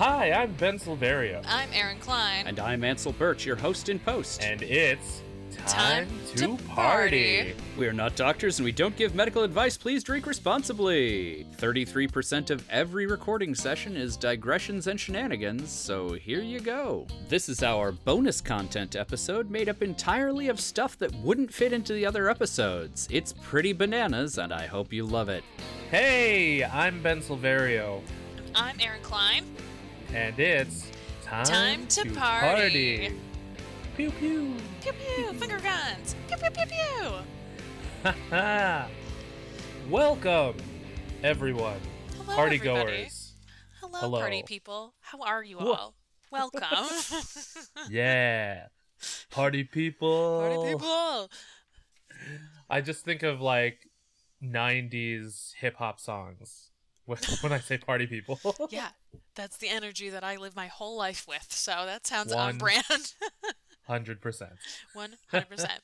[0.00, 2.46] Hi, I'm Ben Silverio, I'm Aaron Klein.
[2.46, 4.42] And I'm Ansel Birch, your host in post.
[4.42, 5.20] and it's
[5.66, 7.36] time, Time to, to party.
[7.42, 7.54] party.
[7.76, 9.76] we are not doctors and we don't give medical advice.
[9.76, 11.46] Please drink responsibly.
[11.58, 17.06] 33% of every recording session is digressions and shenanigans, so here you go.
[17.28, 21.92] This is our bonus content episode made up entirely of stuff that wouldn't fit into
[21.92, 23.06] the other episodes.
[23.10, 25.44] It's pretty bananas, and I hope you love it.
[25.90, 28.00] Hey, I'm Ben Silverio,
[28.54, 29.44] I'm Aaron Klein.
[30.14, 30.90] And it's
[31.22, 33.12] time, Time to party.
[33.96, 34.54] Pew pew.
[34.80, 36.16] Pew pew, finger guns.
[36.28, 36.66] Pew pew pew
[38.02, 38.12] pew.
[39.90, 40.56] Welcome,
[41.22, 41.78] everyone,
[42.16, 43.02] Hello, party everybody.
[43.02, 43.32] goers.
[43.80, 44.18] Hello, Hello.
[44.20, 44.94] party people.
[45.00, 45.72] How are you Whoa.
[45.72, 45.94] all?
[46.32, 46.88] Welcome,
[47.90, 48.66] yeah,
[49.30, 50.40] party people.
[50.40, 51.30] party people.
[52.68, 53.88] I just think of like
[54.42, 56.69] '90s hip hop songs
[57.40, 58.38] when I say party people.
[58.70, 58.88] Yeah,
[59.34, 61.46] that's the energy that I live my whole life with.
[61.50, 62.84] So that sounds on brand.
[63.86, 64.52] Hundred percent.
[64.92, 65.80] One hundred percent.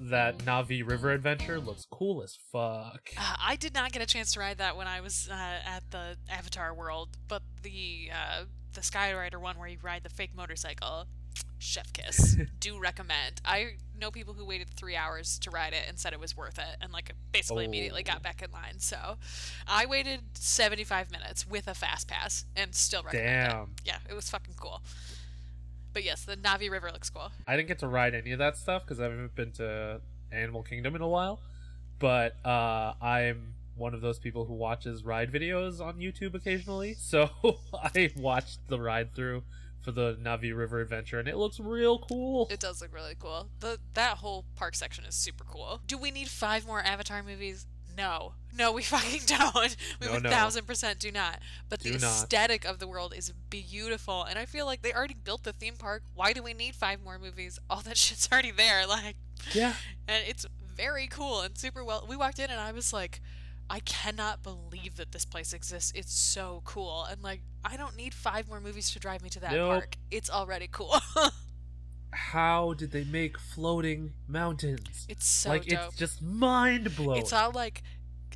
[0.00, 3.10] That Na'vi River adventure looks cool as fuck.
[3.16, 5.82] Uh, I did not get a chance to ride that when I was uh, at
[5.90, 11.06] the Avatar World, but the uh, the Skyrider one where you ride the fake motorcycle,
[11.58, 12.36] chef kiss.
[12.60, 13.40] Do recommend.
[13.44, 16.58] I know people who waited three hours to ride it and said it was worth
[16.58, 18.12] it, and like basically immediately Oh.
[18.12, 18.78] got back in line.
[18.78, 19.16] So
[19.66, 23.48] I waited seventy five minutes with a fast pass and still recommend it.
[23.50, 23.70] Damn.
[23.84, 24.82] Yeah, it was fucking cool.
[25.92, 27.32] But yes, the Na'vi River looks cool.
[27.46, 30.00] I didn't get to ride any of that stuff because I haven't been to
[30.30, 31.40] Animal Kingdom in a while.
[31.98, 36.94] But uh, I'm one of those people who watches ride videos on YouTube occasionally.
[36.98, 37.30] So
[37.72, 39.42] I watched the ride through
[39.80, 42.48] for the Na'vi River adventure, and it looks real cool.
[42.50, 43.48] It does look really cool.
[43.60, 45.80] The that whole park section is super cool.
[45.86, 47.66] Do we need five more Avatar movies?
[47.96, 48.34] No.
[48.56, 49.76] No, we fucking don't.
[50.00, 50.30] We No, one no.
[50.30, 51.40] thousand percent do not.
[51.68, 52.02] But the Do not.
[52.02, 55.74] aesthetic of the world is beautiful, and I feel like they already built the theme
[55.76, 56.02] park.
[56.14, 57.58] Why do we need five more movies?
[57.68, 58.86] All that shit's already there.
[58.86, 59.16] Like,
[59.52, 59.74] Yeah.
[60.06, 60.46] and it's
[60.76, 62.06] very cool and super well.
[62.08, 63.20] We walked in, and I was like.
[63.70, 65.92] I cannot believe that this place exists.
[65.94, 67.04] It's so cool.
[67.10, 69.70] And like I don't need five more movies to drive me to that Nope.
[69.70, 69.96] park.
[70.10, 70.96] It's already cool.
[72.12, 75.06] How did they make floating mountains?
[75.08, 75.88] it's so like dope.
[75.88, 77.20] it's just mind blowing.
[77.20, 77.82] It's all like,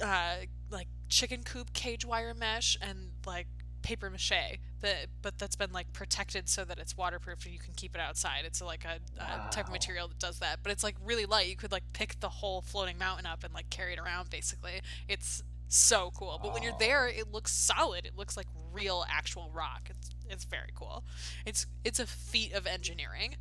[0.05, 0.35] uh,
[0.71, 3.47] like chicken coop cage wire mesh and like
[3.83, 4.59] paper mache.
[4.81, 8.01] That but that's been like protected so that it's waterproof and you can keep it
[8.01, 8.43] outside.
[8.45, 10.61] It's like a, a type of material that does that.
[10.63, 11.49] But it's like really light.
[11.49, 14.31] You could like pick the whole floating mountain up and like carry it around.
[14.31, 16.39] Basically, it's so cool.
[16.43, 18.05] But when you're there, it looks solid.
[18.05, 19.89] It looks like real actual rock.
[19.91, 21.05] It's it's very cool.
[21.47, 23.37] It's it's a feat of engineering.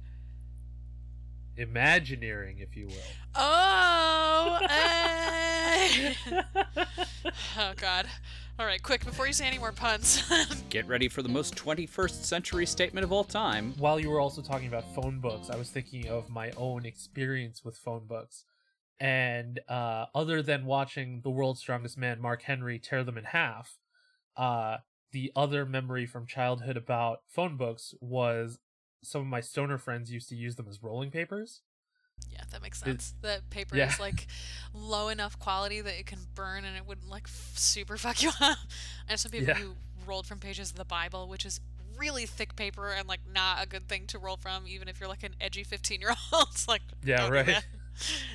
[1.57, 2.95] Imagineering, if you will.
[3.35, 6.13] Oh, eh.
[7.57, 8.07] oh God!
[8.59, 10.23] All right, quick before you say any more puns.
[10.69, 13.73] Get ready for the most 21st century statement of all time.
[13.77, 17.63] While you were also talking about phone books, I was thinking of my own experience
[17.65, 18.45] with phone books.
[18.99, 23.79] And uh, other than watching The World's Strongest Man, Mark Henry, tear them in half,
[24.37, 24.77] uh,
[25.11, 28.59] the other memory from childhood about phone books was
[29.03, 31.61] some of my stoner friends used to use them as rolling papers.
[32.31, 33.13] yeah, that makes It- sense.
[33.21, 33.89] That paper yeah.
[33.89, 34.27] is like
[34.73, 38.29] low enough quality that it can burn and it wouldn't like f- super fuck you
[38.39, 38.57] up.
[39.07, 39.55] I know some people Yeah.
[39.55, 39.75] who
[40.05, 41.59] rolled from pages of the Bible, which is
[41.97, 45.09] really thick paper and like not a good thing to roll from, even if you're
[45.09, 46.47] like an edgy 15 year old.
[46.51, 47.63] It's like Yeah, right.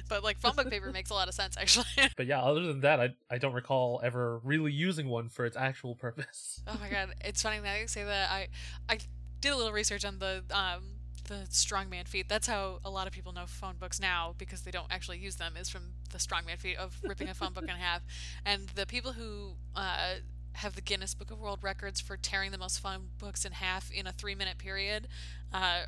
[0.09, 1.87] But like phone book paper makes a lot of sense actually.
[2.17, 5.57] But yeah, other than that, I, I don't recall ever really using one for its
[5.57, 6.61] actual purpose.
[6.67, 8.31] Oh my god, it's funny that you say that.
[8.31, 8.49] I
[8.89, 8.99] I
[9.47, 10.83] did a little research on the um
[11.29, 12.29] the strongman feat.
[12.29, 15.37] That's how a lot of people know phone books now because they don't actually use
[15.37, 15.55] them.
[15.57, 18.03] Is from the strongman feat of ripping a phone book in half.
[18.45, 20.17] And the people who uh,
[20.53, 23.91] have the Guinness Book of World Records for tearing the most phone books in half
[23.91, 25.09] in a three minute period.
[25.53, 25.83] Uh,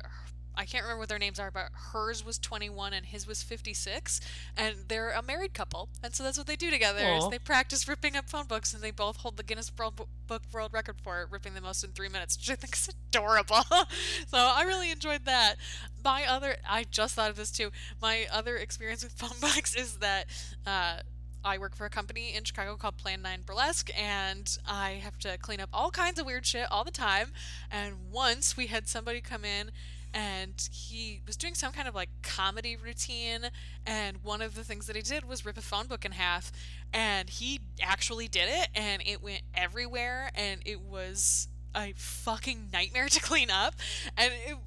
[0.55, 4.19] I can't remember what their names are, but hers was 21 and his was 56,
[4.57, 6.99] and they're a married couple, and so that's what they do together.
[6.99, 10.43] Is they practice ripping up phone books, and they both hold the Guinness World Book
[10.51, 13.63] World Record for it, ripping the most in three minutes, which I think is adorable.
[14.27, 15.55] so I really enjoyed that.
[16.03, 17.71] My other, I just thought of this too.
[18.01, 20.25] My other experience with phone books is that.
[20.65, 20.97] Uh,
[21.41, 25.37] I work for a company in Chicago called Plan 9 Burlesque, and I have to
[25.37, 27.29] clean up all kinds of weird shit all the time.
[27.71, 29.71] And once we had somebody come in
[30.13, 33.49] and he was doing some kind of like comedy routine
[33.85, 36.51] and one of the things that he did was rip a phone book in half
[36.93, 43.07] and he actually did it and it went everywhere and it was a fucking nightmare
[43.07, 43.75] to clean up
[44.17, 44.57] and it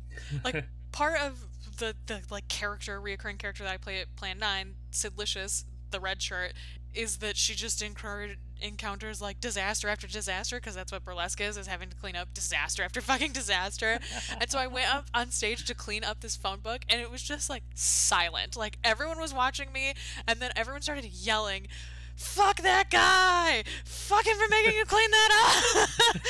[0.44, 1.46] like part of
[1.78, 6.00] the the like character reoccurring character that I play at Plan 9 Sid Licious the
[6.00, 6.52] red shirt
[6.94, 11.56] is that she just incurred encounters like disaster after disaster because that's what burlesque is
[11.56, 13.98] is having to clean up disaster after fucking disaster.
[14.40, 17.10] And so i went up on stage to clean up this phone book and it
[17.10, 18.56] was just like silent.
[18.56, 19.94] Like everyone was watching me
[20.26, 21.66] and then everyone started yelling
[22.14, 23.64] fuck that guy!
[23.84, 25.81] Fuck him for making you clean that up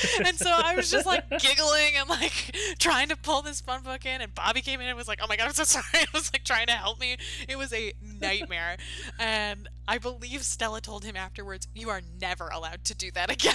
[0.26, 4.04] and so i was just like giggling and like trying to pull this phone book
[4.04, 5.84] in and bobby came in and was like oh my god i'm so sorry.
[5.94, 7.16] I was like trying to help me.
[7.48, 8.76] It was a nightmare.
[9.18, 13.54] And i believe stella told him afterwards you are never allowed to do that again."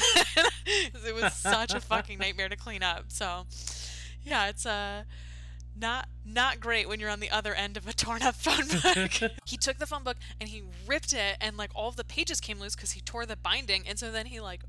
[0.65, 3.05] it was such a fucking nightmare to clean up.
[3.09, 3.45] So
[4.23, 5.03] yeah it's uh
[5.79, 9.31] not not great when you're on the other end of a torn up phone book.
[9.45, 12.41] he took the phone book and he ripped it and like all of the pages
[12.41, 13.87] came loose because he tore the binding.
[13.87, 14.61] And so then he like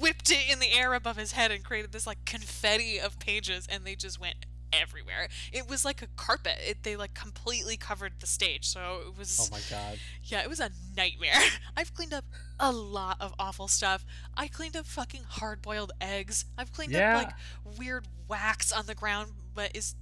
[0.00, 3.66] whipped it in the air above his head and created this like confetti of pages
[3.70, 5.28] and they just went everywhere.
[5.50, 6.58] It was like a carpet.
[6.66, 8.66] It, they like completely covered the stage.
[8.68, 9.98] So it was Oh my god.
[10.24, 11.32] yeah, it was a nightmare.
[11.76, 12.26] I've cleaned up
[12.60, 14.04] a lot of awful stuff.
[14.36, 16.44] I cleaned up fucking hard boiled eggs.
[16.58, 17.16] I've cleaned Yeah.
[17.16, 19.94] up like weird wax on the ground, but is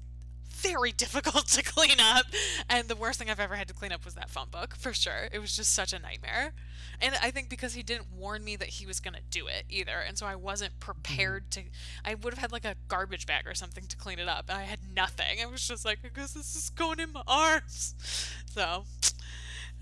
[0.57, 2.27] very difficult to clean up.
[2.69, 4.93] And the worst thing I've ever had to clean up was that phone book, for
[4.93, 5.29] sure.
[5.33, 6.53] It was just such a nightmare.
[7.01, 9.65] And I think because he didn't warn me that he was going to do it
[9.69, 9.99] either.
[10.07, 11.63] And so I wasn't prepared to.
[12.05, 14.47] I would have had like a garbage bag or something to clean it up.
[14.49, 15.39] And I had nothing.
[15.43, 17.95] I was just like, I guess this is going in my arms.
[18.57, 18.85] So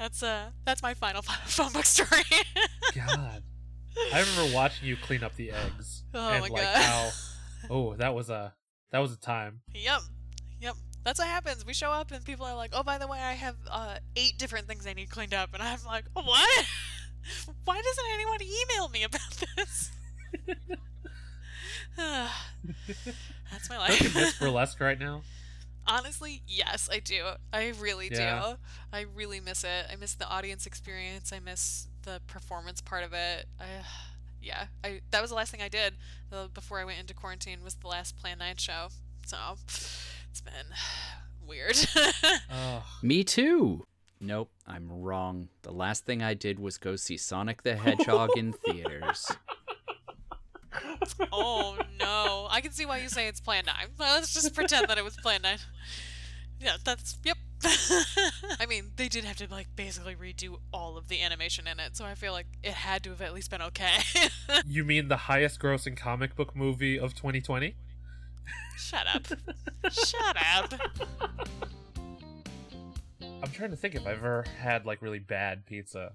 [0.01, 2.23] that's uh that's my final phone book story.
[2.93, 3.45] God.
[4.13, 6.03] I remember watching you clean up the eggs.
[6.13, 6.77] Oh and my like God.
[6.77, 7.11] how
[7.71, 8.53] Oh, that was a
[8.91, 9.61] that was a time.
[9.73, 10.01] yep.
[11.05, 11.65] That's what happens.
[11.67, 14.39] We show up and people are like, "Oh, by the way, I have uh, eight
[14.39, 16.27] different things I need cleaned up," and I'm like, "What?
[17.65, 19.91] Why doesn't anyone email me about this?"
[21.97, 23.99] That's my life.
[23.99, 25.23] Don't you miss burlesque right now?
[25.87, 27.25] Honestly, yes, I do.
[27.53, 28.53] I really Yeah.
[28.53, 28.57] do.
[28.93, 29.87] I really miss it.
[29.93, 31.33] I miss the audience experience.
[31.33, 33.47] I miss the performance part of it.
[33.61, 33.65] I,
[34.43, 35.95] yeah, I that was the last thing I did
[36.55, 37.59] before I went into quarantine.
[37.63, 38.89] Was the last Plan Nine show.
[39.27, 39.37] So
[40.35, 40.67] it's been
[41.47, 41.77] weird.
[42.53, 43.85] Oh, Me too.
[44.21, 45.49] Nope, I'm wrong.
[45.63, 49.31] The last thing I did was go see Sonic the Hedgehog in theaters.
[51.33, 52.49] oh no!
[52.51, 53.89] I can see why you say it's Plan Nine.
[53.97, 55.59] But let's just pretend that it was Plan Nine.
[56.61, 57.37] Yeah, that's yep.
[58.59, 61.97] I mean, they did have to like basically redo all of the animation in it,
[61.97, 63.99] so I feel like it had to have at least been okay.
[64.67, 67.77] you mean the highest grossing comic book movie of 2020?
[68.77, 69.27] Shut up.
[69.91, 70.75] Shut up.
[73.43, 76.13] I'm trying to think if I've ever had like really bad pizza,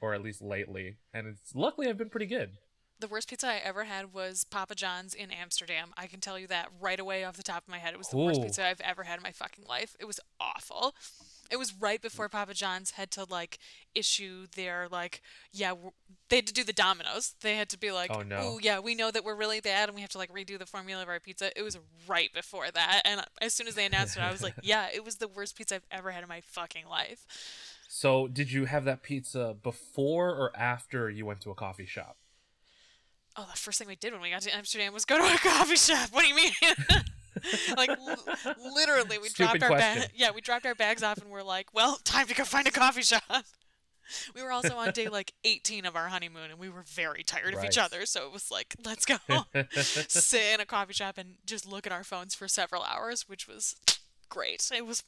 [0.00, 2.50] or at least lately, and it's luckily I've been pretty good.
[2.98, 5.90] The worst pizza I ever had was Papa John's in Amsterdam.
[5.96, 7.94] I can tell you that right away off the top of my head.
[7.94, 9.96] It was the worst pizza I've ever had in my fucking life.
[9.98, 10.94] It was awful.
[11.52, 13.58] It was right before Papa John's had to like
[13.94, 15.20] issue their like
[15.52, 15.74] yeah
[16.30, 17.34] they had to do the Domino's.
[17.42, 18.54] They had to be like Oh, no.
[18.54, 20.66] "Ooh, yeah we know that we're really bad and we have to like redo the
[20.66, 21.56] formula of our pizza.
[21.56, 21.78] It was
[22.08, 25.04] right before that and as soon as they announced it I was like yeah it
[25.04, 27.26] was the worst pizza I've ever had in my fucking life.
[27.94, 32.16] So, did you have that pizza before or after you went to a coffee shop?
[33.36, 35.36] Oh, the first thing we did when we got to Amsterdam was go to a
[35.42, 36.08] coffee shop.
[36.10, 36.52] What do you mean?
[37.76, 40.04] like l- literally, we Stupid dropped our.
[40.14, 42.70] Yeah, we dropped our bags off and we're like, well, time to go find a
[42.70, 43.22] coffee shop.
[44.34, 47.54] We were also on day like 18 of our honeymoon and we were very tired
[47.54, 49.16] of each other, so it was like, let's go
[49.80, 53.48] sit in a coffee shop and just look at our phones for several hours, which
[53.48, 53.76] was
[54.28, 54.70] great.
[54.74, 55.02] It was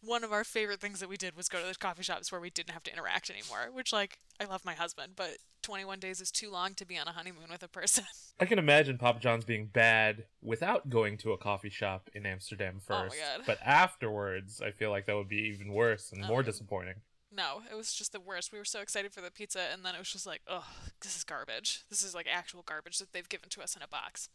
[0.00, 2.40] one of our favorite things that we did was go to the coffee shops where
[2.40, 6.20] we didn't have to interact anymore, which like I love my husband, but 21 days
[6.20, 8.04] is too long to be on a honeymoon with a person.
[8.40, 12.76] I can imagine Papa John's being bad without going to a coffee shop in Amsterdam
[12.88, 13.16] Oh first.
[13.16, 13.42] God.
[13.46, 16.42] But afterwards, I feel like that would be even worse and more Oh.
[16.42, 16.96] disappointing.
[17.36, 18.52] No, it was just the worst.
[18.52, 20.64] We were so excited for the pizza, and then it was just like, oh,
[21.02, 21.82] this is garbage.
[21.90, 24.28] This is like actual garbage that they've given to us in a box.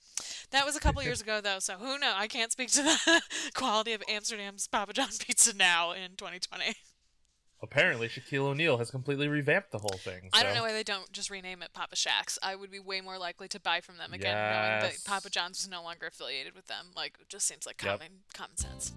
[0.52, 2.16] That was a couple years ago, though, so who knows?
[2.18, 3.22] I can't speak to the
[3.54, 6.76] quality of Amsterdam's Papa John pizza now in 2020.
[7.62, 10.30] Apparently, Shaquille O'Neal has completely revamped the whole thing.
[10.34, 12.40] I don't know why they don't just rename it Papa Shacks.
[12.42, 15.60] I would be way more likely to buy from them again, knowing that Papa John's
[15.62, 16.88] is no longer affiliated with them.
[16.96, 18.00] Like, it just seems like Yep.
[18.00, 18.94] common common sense.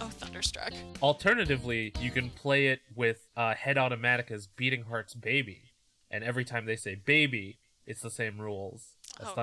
[0.00, 0.72] Oh, Thunderstruck.
[1.02, 5.72] Alternatively, you can play it with uh, Head Automatica's Beating Heart's Baby,
[6.10, 9.34] and every time they say baby, it's the same rules as Oh, no.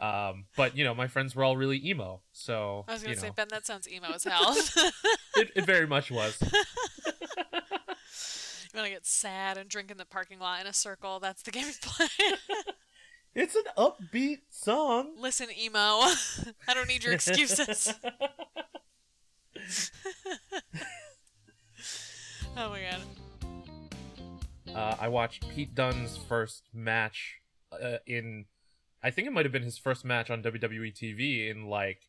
[0.00, 3.20] Um, but you know, my friends were all really emo, so I was gonna you
[3.20, 4.56] say, know, Ben, that sounds emo as hell.
[5.36, 6.42] it, it very much was.
[8.72, 11.18] You want to get sad and drink in the parking lot in a circle?
[11.18, 12.06] That's the game you play.
[13.34, 15.14] it's an upbeat song.
[15.18, 15.74] Listen, emo.
[15.76, 17.92] I don't need your excuses.
[22.56, 23.02] oh my god.
[24.72, 27.40] uh, I watched Pete Dunne's first match
[27.72, 28.44] uh, in,
[29.02, 32.08] I think it might have been his first match on WWE TV in like,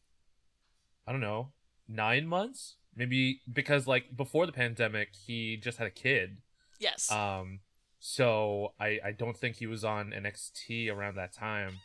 [1.08, 1.52] I don't know,
[1.88, 6.38] nine months, maybe because like before the pandemic he just had a kid.
[6.80, 7.12] Yes.
[7.12, 7.60] Um,
[8.00, 11.80] so I I don't think he was on NXT around that time,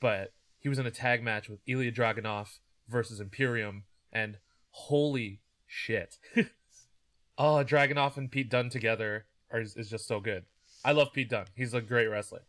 [0.00, 2.58] but he was in a tag match with Ilja Dragunov
[2.88, 4.38] versus Imperium, and
[4.70, 6.18] holy shit!
[7.38, 10.44] oh, Dragunov and Pete Dunne together are, is, is just so good.
[10.84, 11.46] I love Pete Dunne.
[11.54, 12.42] He's a great wrestler.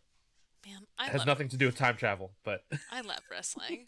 [0.67, 3.87] Man, I It has nothing to do with time travel, but I love wrestling.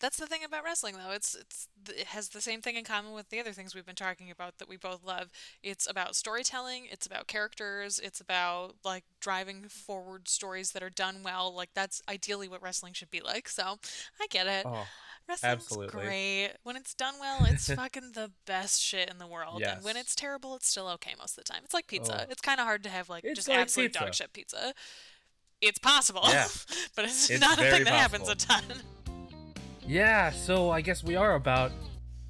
[0.00, 1.12] That's the thing about wrestling, though.
[1.12, 3.94] It's it's it has the same thing in common with the other things we've been
[3.94, 5.30] talking about that we both love.
[5.62, 6.88] It's about storytelling.
[6.90, 8.00] It's about characters.
[8.00, 11.54] It's about like driving forward stories that are done well.
[11.54, 13.48] Like that's ideally what wrestling should be like.
[13.48, 13.78] So
[14.20, 14.66] I get it.
[14.66, 14.86] oh,
[15.28, 16.00] Wrestling's absolutely.
[16.00, 16.50] great.
[16.64, 19.62] When it's done well, it's fucking the best shit in the world.
[19.62, 21.62] And when it's terrible, it's still okay most of the time.
[21.64, 22.26] It's like pizza.
[22.26, 22.30] Oh.
[22.30, 24.04] It's kind of hard to have like It's just like absolute pizza.
[24.04, 24.74] dog shit pizza.
[25.66, 26.46] It's possible, Yeah.
[26.96, 28.62] but it's, It's not a thing that happens a ton.
[29.86, 30.30] yeah.
[30.30, 31.72] So I guess we are about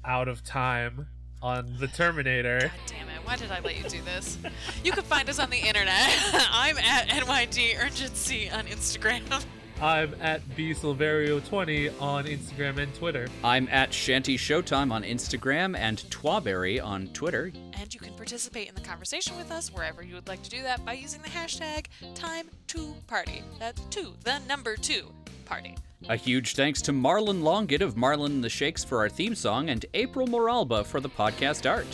[0.03, 1.07] out of time
[1.41, 2.59] on the Terminator.
[2.61, 3.15] God damn it!
[3.23, 4.37] Why did I let you do this?
[4.83, 5.95] You can find us on the internet.
[6.51, 9.21] I'm at NYD Urgency on Instagram.
[9.81, 13.27] I'm at bsilverio20 on Instagram and Twitter.
[13.43, 17.51] I'm at Shanty Showtime on Instagram and Twaberry on Twitter.
[17.73, 20.63] And you can participate in the conversation with us wherever you would like to do
[20.63, 23.43] that by using the hashtag time2party.
[23.59, 25.11] That's two, the number two
[25.45, 25.77] party.
[26.09, 29.69] A huge thanks to Marlon Longit of Marlon and the Shakes for our theme song
[29.69, 31.85] and April Moralba for the podcast art.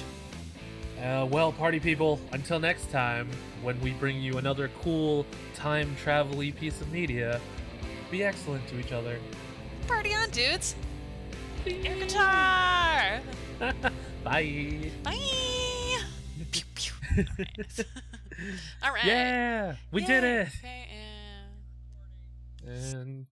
[1.04, 3.28] Uh, well, party people, until next time,
[3.62, 7.42] when we bring you another cool time travel piece of media,
[8.10, 9.20] be excellent to each other.
[9.86, 10.76] Party on, dudes!
[11.66, 13.20] Air guitar!
[14.24, 14.92] Bye.
[15.04, 15.51] Bye!
[17.16, 17.84] Pew, pew.
[18.84, 19.04] Alright.
[19.06, 20.48] Yeah, we did it.
[20.60, 20.88] Okay,
[22.66, 23.26] and- And